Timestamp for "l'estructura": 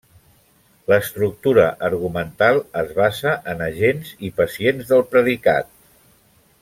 0.91-1.65